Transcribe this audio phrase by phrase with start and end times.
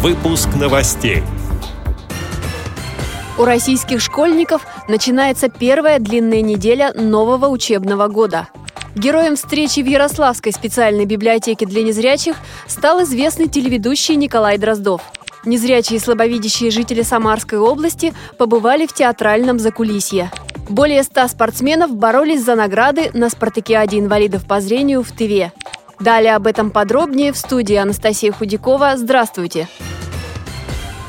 [0.00, 1.24] Выпуск новостей.
[3.36, 8.46] У российских школьников начинается первая длинная неделя нового учебного года.
[8.94, 12.36] Героем встречи в Ярославской специальной библиотеке для незрячих
[12.68, 15.02] стал известный телеведущий Николай Дроздов.
[15.44, 20.30] Незрячие и слабовидящие жители Самарской области побывали в театральном закулисье.
[20.68, 25.52] Более ста спортсменов боролись за награды на спартакиаде инвалидов по зрению в Тыве.
[26.00, 28.96] Далее об этом подробнее в студии Анастасия Худякова.
[28.96, 29.68] Здравствуйте!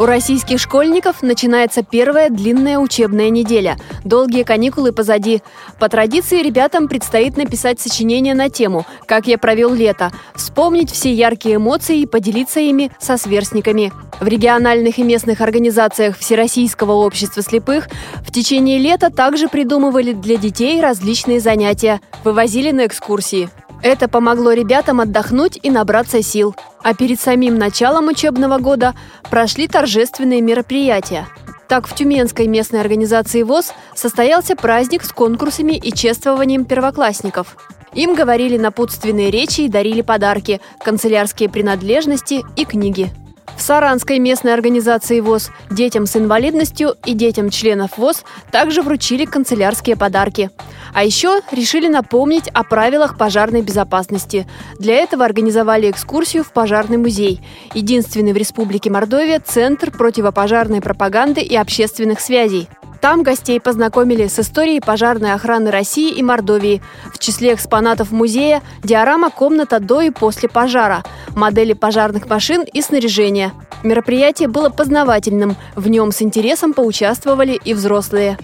[0.00, 3.76] У российских школьников начинается первая длинная учебная неделя.
[4.04, 5.42] Долгие каникулы позади.
[5.80, 11.56] По традиции ребятам предстоит написать сочинение на тему «Как я провел лето», вспомнить все яркие
[11.56, 13.92] эмоции и поделиться ими со сверстниками.
[14.20, 17.88] В региональных и местных организациях Всероссийского общества слепых
[18.24, 23.50] в течение лета также придумывали для детей различные занятия, вывозили на экскурсии.
[23.82, 26.54] Это помогло ребятам отдохнуть и набраться сил.
[26.82, 28.94] А перед самим началом учебного года
[29.30, 31.26] прошли торжественные мероприятия.
[31.68, 37.56] Так, в Тюменской местной организации ВОЗ состоялся праздник с конкурсами и чествованием первоклассников.
[37.92, 43.10] Им говорили напутственные речи и дарили подарки, канцелярские принадлежности и книги.
[43.56, 49.96] В Саранской местной организации ВОЗ детям с инвалидностью и детям членов ВОЗ также вручили канцелярские
[49.96, 50.50] подарки.
[50.98, 54.48] А еще решили напомнить о правилах пожарной безопасности.
[54.80, 57.40] Для этого организовали экскурсию в пожарный музей.
[57.72, 62.68] Единственный в Республике Мордовия центр противопожарной пропаганды и общественных связей.
[63.00, 66.82] Там гостей познакомили с историей пожарной охраны России и Мордовии.
[67.14, 71.04] В числе экспонатов музея– диорама «Комната до и после пожара»,
[71.36, 73.52] модели пожарных машин и снаряжения.
[73.84, 75.54] Мероприятие было познавательным.
[75.76, 78.36] В нем с интересом поучаствовали и взрослые.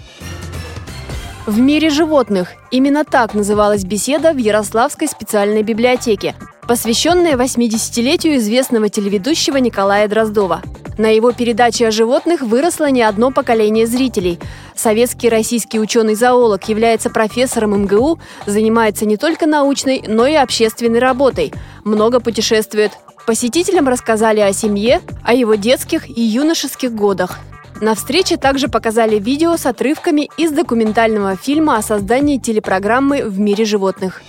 [1.45, 2.53] В мире животных.
[2.71, 6.33] Именно так называлась беседа в Ярославской специальной библиотеке,
[6.67, 10.63] посвященная 80-летию известного телеведущего Николая Дроздова.
[10.97, 14.39] На его передаче о животных выросло не одно поколение зрителей.
[14.75, 18.17] Советский российский ученый-зоолог является профессором МГУ,
[18.47, 21.53] занимается не только научной, но и общественной работой.
[21.83, 22.91] Много путешествует.
[23.27, 27.37] Посетителям рассказали о семье, о его детских и юношеских годах.
[27.81, 33.65] На встрече также показали видео с отрывками из документального фильма о создании телепрограммы «В мире
[33.65, 34.21] животных».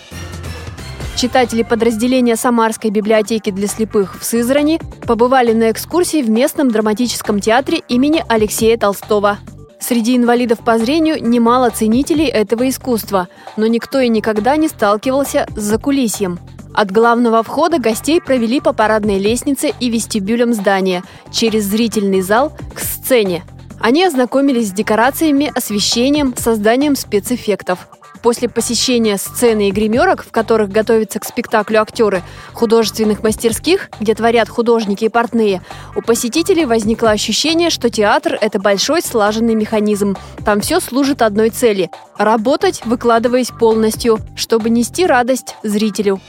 [1.16, 7.82] Читатели подразделения Самарской библиотеки для слепых в Сызрани побывали на экскурсии в местном драматическом театре
[7.88, 9.38] имени Алексея Толстого.
[9.80, 15.62] Среди инвалидов по зрению немало ценителей этого искусства, но никто и никогда не сталкивался с
[15.62, 16.38] закулисьем.
[16.76, 22.80] От главного входа гостей провели по парадной лестнице и вестибюлям здания, через зрительный зал к
[22.80, 23.44] сцене.
[23.80, 27.88] Они ознакомились с декорациями, освещением, созданием спецэффектов.
[28.22, 32.22] После посещения сцены и гримерок, в которых готовятся к спектаклю актеры,
[32.52, 35.62] художественных мастерских, где творят художники и портные,
[35.94, 40.14] у посетителей возникло ощущение, что театр– это большой слаженный механизм.
[40.44, 46.20] Там все служит одной цели– работать, выкладываясь полностью, чтобы нести радость зрителю.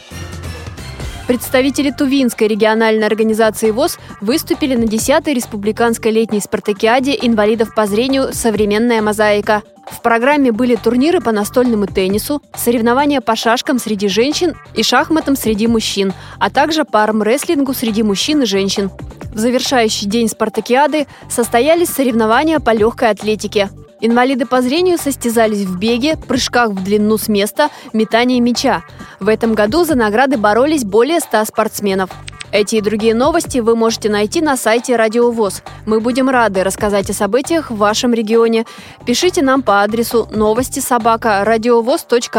[1.28, 9.02] Представители Тувинской региональной организации ВОЗ выступили на 10-й республиканской летней спартакиаде инвалидов по зрению «Современная
[9.02, 9.62] мозаика».
[9.92, 15.68] В программе были турниры по настольному теннису, соревнования по шашкам среди женщин и шахматам среди
[15.68, 18.90] мужчин, а также по армрестлингу среди мужчин и женщин.
[19.34, 23.70] В завершающий день спартакиады состоялись соревнования по легкой атлетике.
[24.00, 28.84] Инвалиды по зрению состязались в беге, прыжках в длину с места, метании мяча.
[29.20, 32.10] В этом году за награды боролись более 100 спортсменов.
[32.52, 35.64] Эти и другие новости вы можете найти на сайте Радио ВОЗ.
[35.86, 38.66] Мы будем рады рассказать о событиях в вашем регионе.
[39.06, 41.44] Пишите нам по адресу новости собака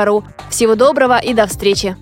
[0.04, 0.24] ру.
[0.48, 1.97] Всего доброго и до встречи!